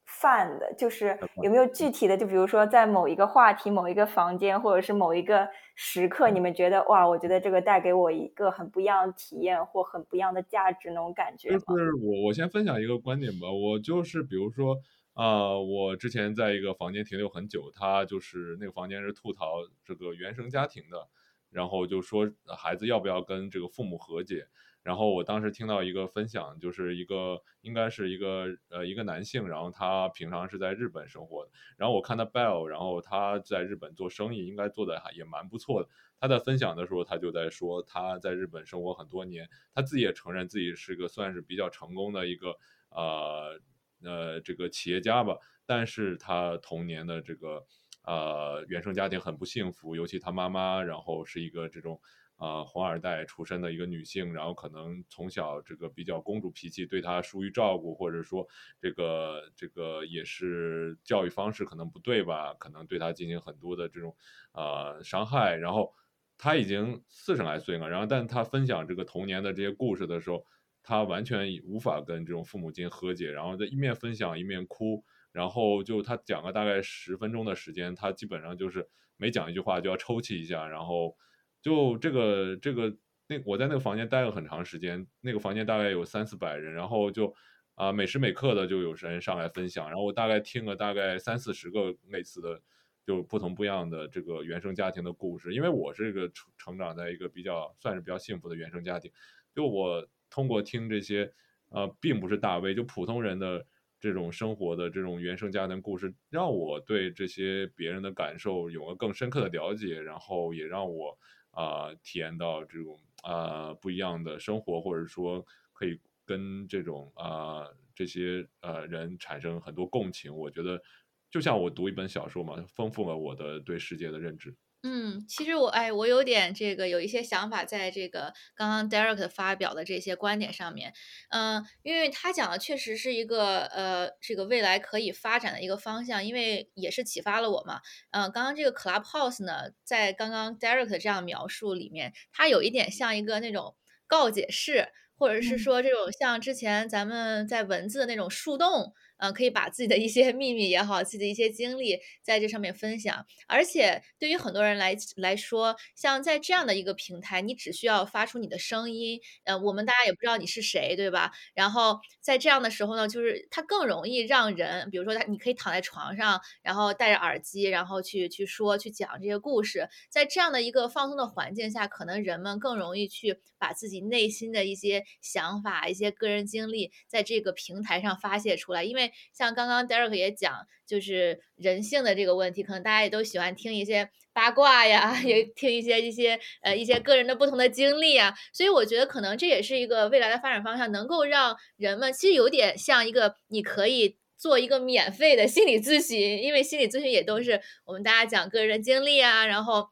[0.09, 11.59] 泛的，就是有没有具体的，就比如说在某一个话题、某一个房间，或者是某一个时刻，你们觉得哇，我觉得这个带给我一个很不一样的体验或很不一样的价值那种感觉吗？
[11.59, 14.75] 就是我我先分享一个观点吧，我就是比如说。
[15.15, 21.09] 啊，我之前在一个房间停留很久，他就是那个房间是吐槽这个原生家庭的，
[21.51, 24.45] 然后就说孩子要不要跟这个父母和解。
[24.83, 35.89] 然后我当时听到一个分享，就是一个应该是一个呃一个男性，然后他平常是在日本生活的，然后我看他 Bell，然后他在日本做生意，应该做的还也蛮不错的。
[36.19, 42.57] 他在分享的时候，他就在说他在日本生活很多年，他自己也承认自己是个算是比较成功的一个
[42.89, 43.59] 呃。
[44.01, 47.65] 呃，这个企业家吧，但是他童年的这个
[48.05, 51.99] 呃原生家庭很不幸福，尤其他妈妈，然后是一个这种
[52.39, 58.47] 啊红二代出身的一个女性，然后可能从小这个比较公主脾气，对她疏于照顾，或者说
[58.81, 64.15] 这个这个也是教育方式可能不对吧，可能对她进行很多的这种
[64.53, 65.93] 呃伤害，然后
[66.39, 70.43] 她已经四十来岁了，然后但她分享这个童年的这些故事的时候。
[70.81, 81.15] 她完全无法跟这种父母进行和解，然后在一面分享一面哭，然后就他讲了大概十分钟的时间，他基本上就是每讲一句话就要抽泣一下，然后
[81.61, 82.95] 就这个这个
[83.27, 87.33] 那我在那个房间待了很长时间，那个房间大概有三四百人，然后就
[87.75, 92.61] 啊每时每刻的就有人上来分享，然后我大概听了大概三四十个类似的
[93.05, 99.11] 就不同不一样的这个原生家庭的故事，因为我是一个成成长在一个比较算是比较幸福的原生家庭，
[99.53, 100.07] 就我。
[100.31, 101.33] 通过听这些，
[101.69, 103.65] 呃，并不是大 V，就普通人的
[103.99, 111.17] 这种生活的这种原生家庭故事，让我对这些别人的感受有了更深刻的了解，然后也让我
[111.51, 120.35] 啊体验到这种啊不一样的生活，或者说可以跟这种啊这些呃人产生很多共情。
[120.35, 120.81] 我觉得
[121.29, 124.55] 就像我读一本小说嘛，丰富了我的对世界的认知。
[124.83, 130.93] 嗯，其实我哎，我有点这个有一些想法，在这个刚刚 Derek 发表的这些观点上面，
[131.31, 137.81] 嗯，因为他讲的确实是一个呃，这个未来可以发展的一个方向，因为也是启发了我嘛。
[138.11, 143.75] 嗯，刚刚这个 Clubhouse 呢，在刚刚 Derek 这样描述里面，它有一点像一个那种
[144.07, 144.87] 告解式，
[145.17, 148.93] 或者是说这种像之前咱们在文字的那种树洞。
[149.19, 153.25] 嗯，可以把自己的一些秘密也好，自己的一些经历在这上面分享。
[153.47, 161.31] 而且对于很多人来来说，像在这样的一个平台，你只需要发出你的声音，呃，我们大家也不知道你是谁，对吧？
[161.53, 169.87] 然后在这样的时候呢，就是它更容易让人，比如说他，你可以躺在床上，然后戴着耳机，然后去去说、去讲这些故事。
[170.09, 179.11] 在这样的一个放松的环境下，可能人们更容易去把自己内心的一些想法、一些个人经历，在这个平台上发泄出来，因为。
[179.33, 199.87] 像刚刚 Derek 也讲，就是人性的这个问题，可能大家也都喜欢听一些八卦呀，也听一些一些呃一些个人的不同的经历啊，所以我觉得可能这也是一个未来的发展方向，能够让人们其实有点像一个你可以做一个免费的心理咨询，因为心理咨询也都是我们大家讲个人经历啊，然后。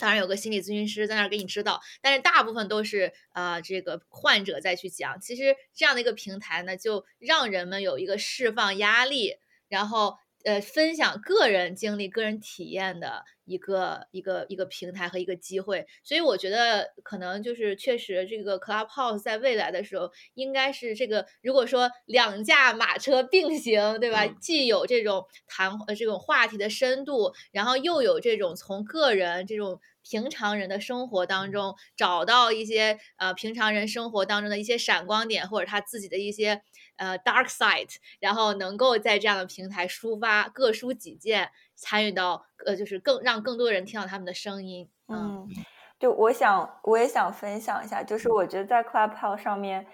[0.00, 5.20] 当然有个心理咨询师在那儿给你指导，但是大部分都是呃这个患者再去讲。
[5.20, 9.36] 其实这样的一个平台呢，就让人们有一个释放压力，
[9.68, 10.16] 然后。
[10.42, 24.26] 呃，分享个人经历、个人体验的一个一个一个平台和一个机会，所以我觉得可能就是确实这个 Clubhouse 在未来的时候，应该是这个如果说两驾马车并行，对吧？
[24.26, 29.78] 既有这种谈呃这种话题的深度，然后又有这种从个人这种
[30.10, 36.62] 平常人的生活当中找到一些呃平常人生活当中的一些闪光点，或者他自己的一些。
[36.96, 44.86] 呃，dark side，然后能够在这样的平台抒发，各抒己见，参与到呃，就是更让更多人听到他们的声音。
[45.08, 45.48] 嗯，
[45.98, 49.86] 就我想，我也想分享一下，就是我觉得在 Clubhouse 上面，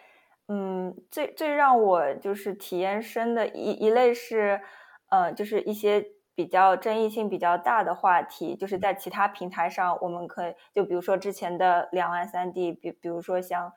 [0.49, 4.61] 嗯，最最让我就是体验深的一一类是，
[5.09, 6.05] 呃，就是一些
[6.37, 13.72] 比较争议性比较大的话题，就是在其他平台上，我们可以就比如说之前的两岸三地，比比如说像。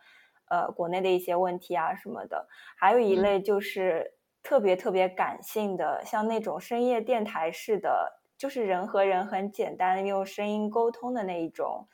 [0.51, 11.87] 呃，国内的一些问题啊什么的，还有一类就是特别特别感性的，像那种深夜电台式的，就是人和人很简单用声音沟通的那一种，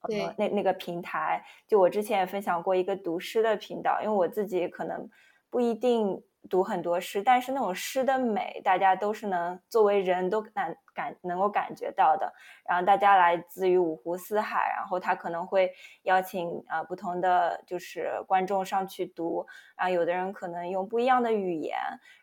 [0.00, 5.08] 呃，那那个平台，就我之前也分享过一个读诗的频道，因为我自己可能
[5.48, 12.32] 不一定读很多诗，但是那种诗的美，大家都是能作为人都感感能够感觉到的。
[12.64, 15.70] 然后大家来自于五湖四海，然后他可能会
[16.02, 21.76] 邀请啊不同的就是观众上去读，然后有的人可能用不一样的语言，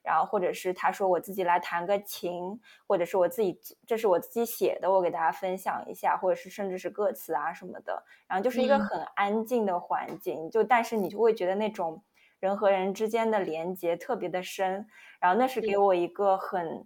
[0.03, 8.03] 然后或者是他说我自己来弹个琴，或者是我自己这是我自己写的，我给大家分享一下，或者是甚至是歌词啊什么的。
[8.27, 12.03] 然后就是一个很安静的环境，就但是你就会觉得那种。
[12.39, 14.87] 人和人之间的连接特别的深，
[15.19, 16.85] 然后那是给我一个很，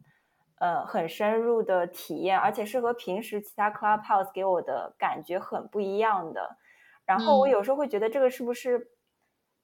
[0.60, 6.58] 呃，很深入的体验，而且是和平时其他 clubhouse 给我的感觉很不一样的。
[7.06, 8.92] 然后我有时候会觉得这个是不是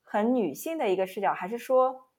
[0.04, 2.10] 很女性的一个视角，还是说，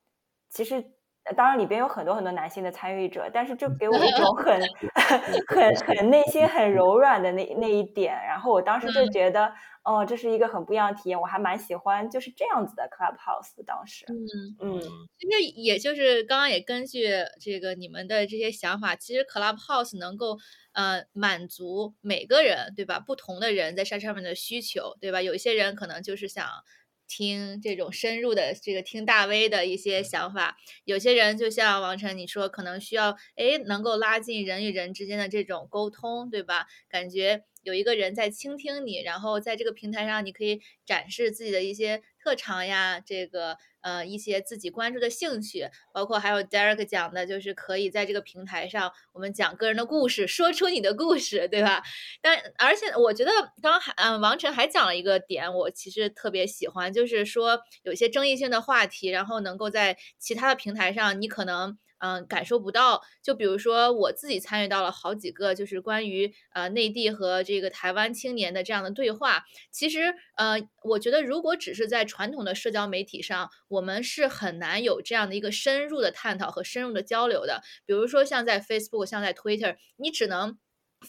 [0.48, 0.97] 其实。
[1.36, 4.60] 当然，里边有很多很多男性的参与者，但是就给我一种很
[5.48, 8.12] 很很内心很柔软的那那一点。
[8.26, 9.52] 然后我当时就觉得，
[9.84, 13.64] 哦，这是一个很不一样的体验，我还蛮喜欢就是这样子的 clubhouse。
[13.66, 14.16] 当时，嗯
[14.60, 14.80] 嗯，
[15.18, 17.08] 其实也就是刚刚也根据
[17.40, 20.38] 这个你们的这些想法，其实 clubhouse 能够
[20.72, 22.98] 呃满足每个人对吧？
[23.00, 25.20] 不同的人在上上面的需求对吧？
[25.22, 26.46] 有一些人可能就是想。
[27.08, 36.66] 听这种深入的这个听大 V 的一些想法，有些人就像王晨你说，可能需要哎能够拉近人与人之间的这种沟通，对吧？
[36.88, 43.56] 感觉有一个人在倾听你，然后在这个平台上你可以展示自己的一些特长呀，这个。
[43.80, 51.82] 呃，一些自己关注的兴趣，包括还有 Derek 讲的，就是可以在这个平台上，我们讲个人的故事，说出你的故事，对吧？
[52.20, 53.30] 但而且我觉得，
[53.62, 61.78] 刚还嗯，王晨还讲了一个点，我其实特别喜欢，就是说有些争议性的话题，然后能够在其他的平台上，你可能。
[61.98, 63.02] 嗯，感受不到。
[63.22, 69.44] 就比如说，我自己参与到了好几个，就是关于呃内地和这个台湾青年的这样的对话。
[69.70, 77.62] 其实，呃，我觉得如果只是在传统的社交媒体上，我们是很难有这样的一个深入的探讨和深入的交流的。
[77.86, 80.58] 比如说，像在 Facebook，像在 Twitter，你只能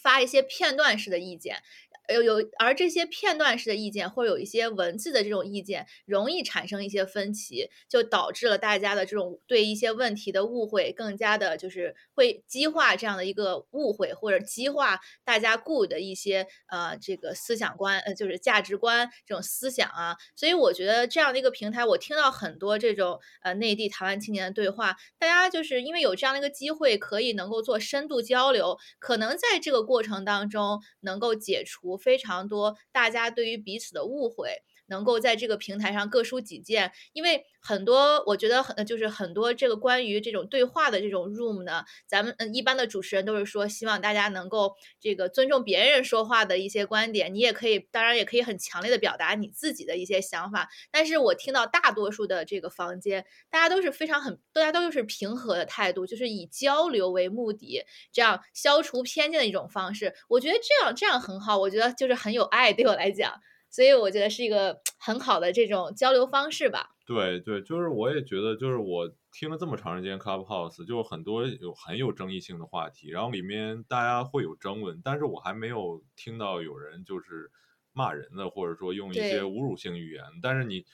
[0.00, 1.62] 发一些片段式的意见。
[2.08, 20.16] 有有，而这些片段式的意见，或者有一些文字的这种意见，容易产生一些分歧，就导致了大家的这种对一些问题的误会，更加的就是会激化这样的一个误会，或者激化大家固的一些呃这个思想观，呃就是价值观这种思想啊。
[20.34, 31.89] 所以我觉得这样的一个平台，我听到很多这种呃内地台湾青年的对话，大家就是因为有这样的一个机会，可以能够做深度交流，可能在这个过程当中能够解除。
[31.96, 34.62] 非常多，大家对于彼此的误会。
[34.90, 63.40] 能够在这个平台上各抒己见，因为很多我觉得很就是很多这个关于这种对话的这种 room 呢，咱们嗯一般的主持人都是说希望大家能够这个尊重别人说话的一些观点，你也可以当然也可以很强烈的表达你自己的一些想法，但是我听到大多数的这个房间，大家都是非常很大家都是平和的态度，就是以交流为目的，这样消除偏见的一种方式，我觉得这样这样很好，我觉得就是很有爱，对我来讲。
[63.70, 66.90] 所以我觉得是一个很好的这种交流方式吧。
[67.06, 77.50] 对对，就是我也觉得，就是我听了这么长时间 Clubhouse，就很多有很有争议性的话题，然后里面大家会有争论，但是我还没有听到有人就是
[77.92, 80.22] 骂人的，或者说用一些侮辱性语言。
[80.40, 80.84] 但是你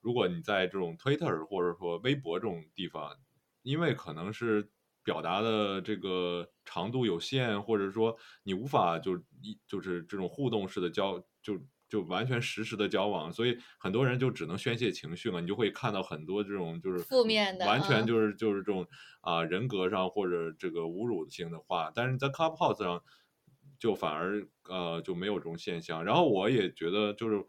[0.00, 3.16] 如果你在这种 Twitter 或者说微博这种地方，
[3.62, 4.70] 因为可能是
[5.04, 11.60] 表达的这个长度有限，或者说你无法就一就是这种互动式的交就。
[11.90, 15.40] 就完全实时的交往，所以很多人就只能宣泄情绪了。
[15.40, 18.86] 你就会看到很多这种就是负面的，完全就是就是这种
[19.20, 21.90] 啊人格上或者这个侮辱性的话。
[21.92, 23.02] 但是在 Clubhouse 上
[23.80, 26.04] 就反而呃就没有这种现象。
[26.04, 27.44] 然后我也觉得就是，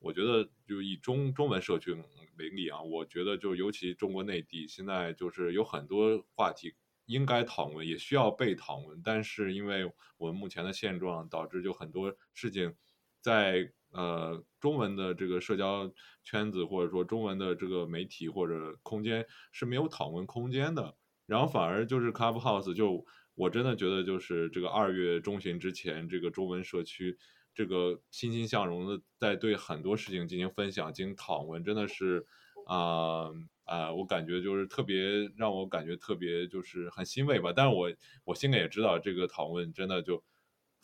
[0.00, 1.96] 我觉得就以中中文社区
[2.36, 6.74] 为例啊，我觉得就尤其中国内地现在就是有很多话题
[7.06, 9.00] 应该讨论，也需要被讨论。
[9.02, 12.74] 但是因为我们目前的现状，导致就很多事情
[13.22, 13.72] 在。
[13.90, 15.90] 呃，中文的这个社交
[16.22, 20.94] 圈子，或者说中文的这个媒体或者空间是没有讨论空间的。
[21.26, 27.16] 然后反而就是 Clubhouse，就我真的觉得就是这个二月中旬之前，这个中文社区
[27.54, 32.26] 这个欣欣向荣的在对很多事情进行分享、进行讨论，真的是
[32.66, 33.30] 啊
[33.64, 37.52] 啊，我感觉就是特别让我感觉特别就是很欣慰吧。
[37.56, 37.90] 但是我
[38.24, 40.22] 我心里也知道，这个讨论真的就。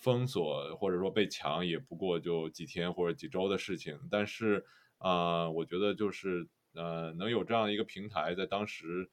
[0.05, 4.63] 封锁或者说被抢也不过就几天或者几周的事情，但是
[4.99, 9.11] 啊，我觉得就是呃，能有这样一个平台，在当时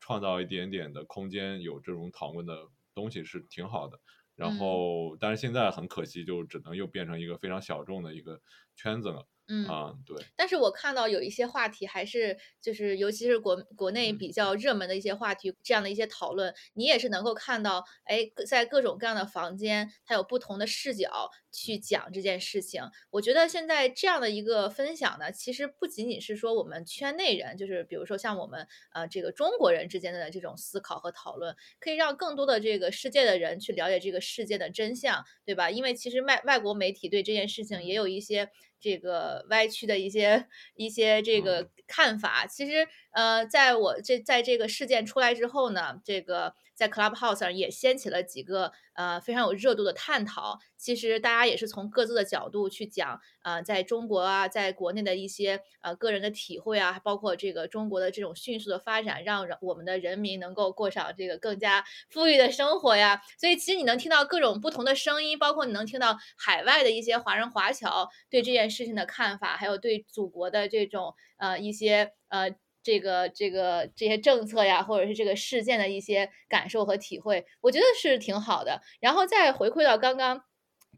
[0.00, 3.98] 创造一点点的空间，有这种讨论的东西是挺好的。
[4.36, 8.40] 然后，但是现在很可惜，就只能又变成一个非常小众的一个
[8.74, 9.26] 圈子了。
[9.46, 22.82] 嗯啊，对，但是我看到有一些话题还是就是，尤其是国国内嗯比较热门的一些话题，这样的一些讨论，你也是能够看到，哎，在各种各样的房间，它有不同的视角去讲这件事情。
[23.10, 35.70] 我觉得现在这样的一个分享呢，其实不仅仅是说我们圈内人，就是比如说像我们呃这个中国人之间的这种思考和讨论，可以让更多的这个世界的人去了解这个世界的真相，对吧？
[35.70, 38.48] 因为其实外外国媒体对这件事情也有一些
[38.84, 42.46] 这个歪曲的一些一些这个嗯看法。
[42.46, 50.58] 其实，呃，在我这在这个事件出来之后呢，这个在 Clubhouse 上也掀起了几个呃非常有热度的探讨。
[50.76, 63.22] 其实大家也是从各自的角度去讲，呃，在中国啊，在国内的一些呃个人的体会啊，包括这个中国的这种迅速的发展，让我们的人民能够过上这个更加富裕的生活呀。
[63.38, 72.54] 所以其实你能听到各种不同的声音，包括你能听到海外的一些华人华侨对这件事情的看法，还有对祖国的这种呃一些呃。
[72.84, 78.80] 这个这个这些政策呀，或者是这个事件的一些感受和体会，我觉得是挺好的。
[79.00, 80.44] 然后再回馈到刚刚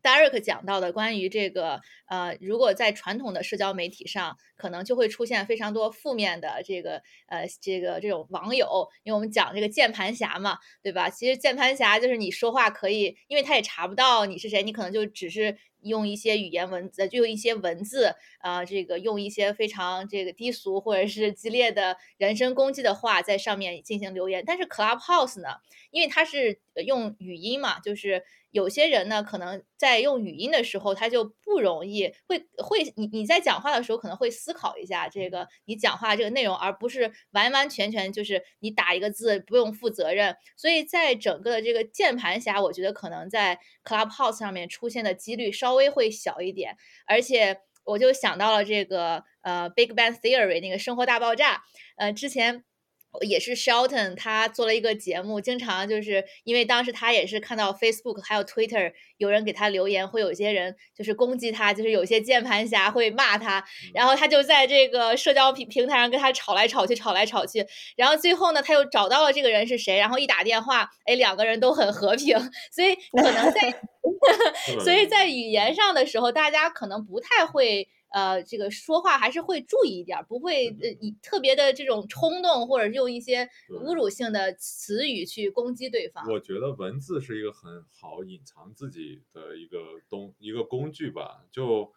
[0.03, 11.09] Derek 讲到的关于这个呃，如果在传统的社交媒体上，可能就会出现非常多负面的这个呃这个这种网友，因为我们讲这个键盘侠嘛，对吧？
[11.09, 15.57] 其实键盘侠就是你说话可以，因为他也查不到你是谁，你可能就只是
[15.87, 24.45] 用一些语言文字，就用一些文字啊、这个用一些非常这个低俗或者是激烈的人身攻击的话在上面进行留言。
[24.47, 25.49] 但是 Clubhouse 呢，
[25.91, 40.37] 因为它是用语音嘛，就是有些人呢，可能在用语音的时候，他就不容易会会你你在讲话的时候可能会思考一下这个你讲话这个内容，而不是完完全全就是你打一个字不用负责任。
[40.57, 51.55] 所以在整个的这个键盘侠，我觉得可能在 Clubhouse 上面出现的几率稍微会小一点，而且我就想到了这个呃《Big Bang Theory》那个《生活大爆炸》，
[51.97, 52.65] 呃，之前
[53.23, 72.39] 也是 Shelton 他做了一个节目，经常就是因为当时他也是看到 Facebook 还有 Twitter 有人给他留言，会有一些人就是攻击他，就是有些键盘侠会骂他，然后他就在这个社交平平台上跟他吵来吵去，吵来吵去，然后最后呢，他又找到了这个人是谁，然后一打电话，哎，两个人都很和平，
[72.71, 73.81] 所以可能在
[74.85, 77.89] 所以在语言上的时候，大家可能不太会。
[78.11, 86.25] 呃，这个说话还是会注意一点儿，不会呃以特别的这种冲动，或者是用一些侮辱性的词语去攻击对方。
[86.29, 89.79] 我觉得文字是一个很好隐藏自己的一个
[90.09, 91.45] 东一个工具吧。
[91.51, 91.93] 就，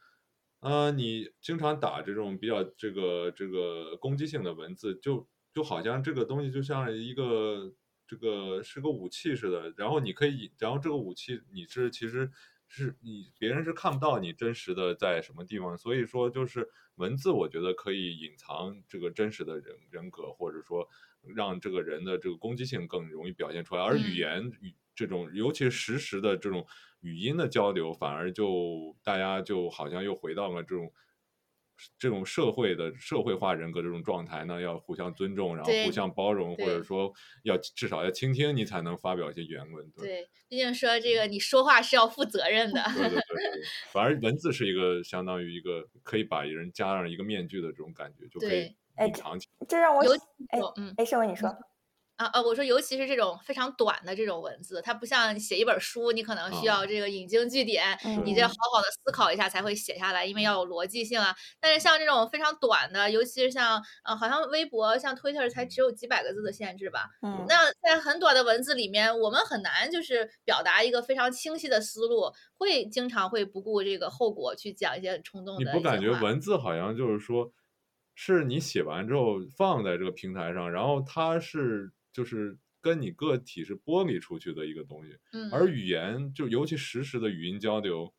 [0.60, 7.74] 呃，你经常打这种比较这个这个攻击性的文字，就就好像这个东西就像一个
[8.08, 12.30] 这个是个武器似的，然后你可以，然后这个武器你是其实
[12.70, 20.88] 是你别人是看不到你真实的在什么地方，所以说就是文字，我觉得可以隐藏这个真实的人人格，或者说
[21.36, 26.66] 让这个人的这个攻击性更容易表现出来，而嗯语言语这种，尤其是实时的这种
[27.02, 30.94] 语音的交流，反而就大家就好像又回到了这种。
[31.98, 37.12] 这种社会的社会化人格这种状态呢，要互相尊重，然后互相包容，或者说
[37.44, 39.90] 要至少要倾听，你才能发表一些言论。
[39.92, 42.82] 对对，毕竟说这个你说话是要负责任的。
[42.96, 43.62] 对对对对，
[43.92, 48.76] 反而文字是一个相当于一个可以把人加上一个面具的这种感觉，就可以
[49.06, 49.68] 隐藏起来。
[49.68, 51.50] 这让我尤想哎嗯哎，盛文你说，
[52.20, 56.86] 啊啊，我说尤其是这种非常短的这种文字，它不像写一本书，你可能需要啊。
[56.86, 61.34] 这个引经据典，你这嗯好好的思考一下才会写下来，因为要有逻辑性啊。
[61.62, 67.46] 但是像这种非常短的，尤其是像呃，好像微博、像 Twitter 才只有几百个字的限制吧，嗯。
[67.48, 77.54] 那在很短的文字里面，我们很难就是表达一个非常清晰的思路，会经常会不顾这个后果去讲一些很冲动的你不感觉文字好像就是说，
[78.14, 88.14] 是你写完之后放在这个平台上，然后它是就是跟你个体是剥离出去的一个东西，嗯，而语言就尤其实时的语音交流，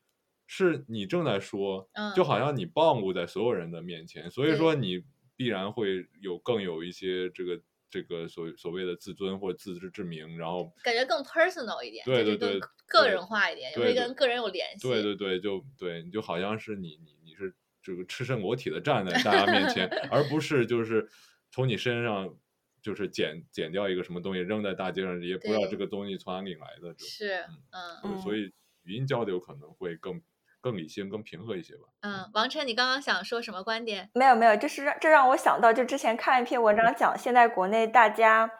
[0.47, 2.25] 是你正在说，就嗯。
[2.25, 5.03] 好像你暴露在所有人的面前，所以说你
[5.37, 14.87] 必然会有更有一些这个这个所所谓的自尊或者自知之明，然后感觉更 personal 一点，对对对个人化一点，会跟个人有联系。
[14.87, 21.09] 对对对，就对，你就好像是你你你是这个赤身裸体的站在大家面前， 而不是就是
[21.51, 22.37] 从你身上
[22.83, 26.95] 就是剪剪掉一个什么东西扔在大街上，也不知道这个东西从哪里来的。
[26.99, 28.53] 是，嗯，嗯所以
[28.83, 30.21] 语音交流可能会更
[30.61, 31.83] 更理性、更平和一些吧。
[32.01, 34.11] 嗯，王晨，你刚刚想说什么观点？
[34.15, 38.51] 没有没有，就是让这让我想到，就之前看一篇文章讲，现在国内大家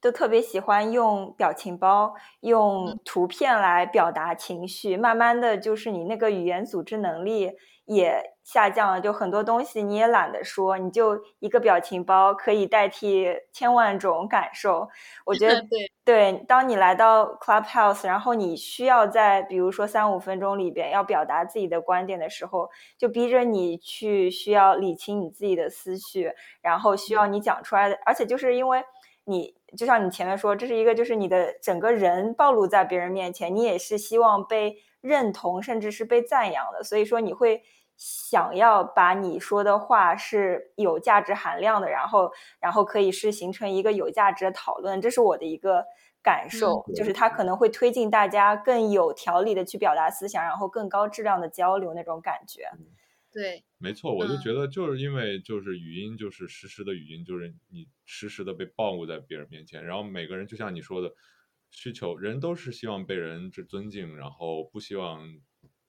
[0.00, 7.50] 都特别喜欢用表情包、用图片来表达情绪，慢慢的就是你那个语言组织能力
[7.84, 14.88] 也下降了，就很多东西你也懒得说，你就一个表情包可以代替千万种感受。
[15.24, 22.68] 我觉得对对，当你来到 Clubhouse，然后你需要在比如说三五分钟里边要表达自己的观点的时候，
[22.98, 28.82] 就逼着你去需要理清你自己的思绪，然后需要你讲出来的，而且就是因为
[29.24, 37.62] 你就像你前面说，这是一个就是你的整个人暴露在别人面前，你也是希望被认同，甚至是被赞扬的，所以说你会。
[38.00, 45.84] 想要把你说的话是有价值含量的，然后，然后可以是形成一个有价值的讨论，这是我的一个
[46.22, 52.62] 感受，就是它可能会推进大家更有条理的去表达思想，然后更高质量的交流那种感觉。
[53.30, 61.12] 对，没错，我就觉得就是因为就是语音就是实时的语音，就是你实时的被暴露在别人面前，然后每个人就像你说的
[61.70, 65.20] 需求，人都是希望被人之尊敬，然后不希望。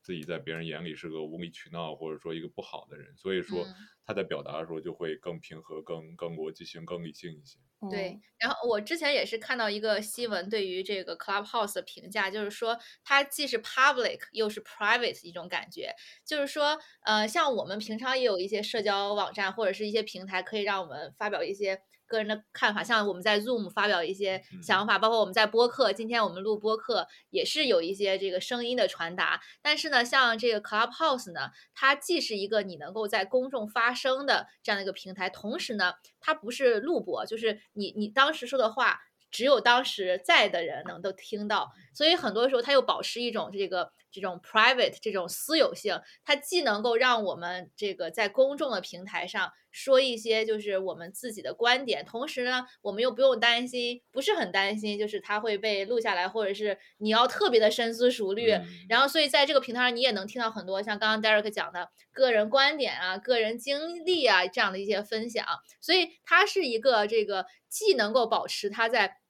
[0.01, 3.65] 自己在别人眼里是个无理取闹，或者说一个不好的人，所以说
[4.03, 7.59] 他在表达的时候就会更平和、更更逻辑性、更理性一些。
[7.89, 15.93] 对，然后我之前也是看到一个新闻，对于这个 Clubhouse 的评价，就是说它既是 public 又是 private 一种感觉，
[16.25, 21.81] 就是说，呃，像我们平常也有一些社交网站或者是一些平台，可以让我们发表一些。
[22.11, 29.39] 个人的看法，像我们在 Zoom 发表一些想法，包括我们在播客，今天我们录播客也是有一些这个声音的传达。
[29.61, 38.99] 但是呢，像这个 Clubhouse 呢，它既是一个你能够在公众发声的这样的一个平台，同时呢，它不是录播，就是你你当时说的话。
[39.33, 58.53] 只有当时在的人能够听到，所以很多时候它又保持一种这个这种 private 这种私有性，它既能够让我们这个在公众的平台上说一些就是我们自己的观点，同时呢，我们又不用担心，不是很担心，就是它会被录下来，或者是你要特别的深思熟虑，
[58.89, 65.45] 然后所以在这个平台上你也能听到很多像刚刚 Derek 讲的个人观点啊、个人经历啊这样的一些分享，
[65.79, 69.20] 所以它是一个这个既能够保持它在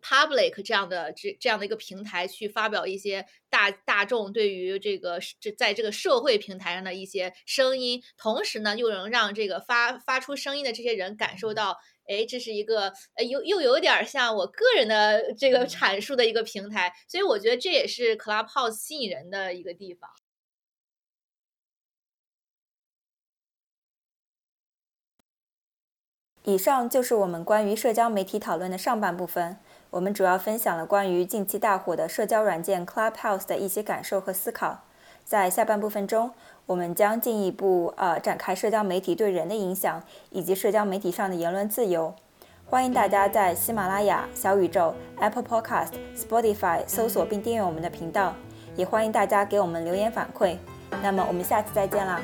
[0.00, 20.10] public 这样的这这样的一个平台去发表一些大大众对于这个这在这个社会平台上的一些声音，同时呢又能让这个发发出声音的这些人感受到，哎，这是一个呃又又有点像我个人的这个阐述的一个平台，所以我觉得这也是 Clubhouse 吸引人的一个地方。
[26.44, 29.58] 以上就是我们关于社交媒体讨论的上半部分。
[29.90, 34.82] 我们主要分享了关于近期大火的社交软件 Clubhouse 的一些感受和思考。
[35.24, 36.30] 在下半部分中，
[36.66, 42.14] 我们将进一步呃展开社交媒体对人的影响，以及社交媒体上的言论自由。
[42.66, 48.34] 欢迎大家在喜马拉雅、小宇宙、Apple Podcast、Spotify 搜索并订阅我们的频道，
[48.76, 50.56] 也欢迎大家给我们留言反馈。
[51.02, 52.20] 那么我们下次再见啦！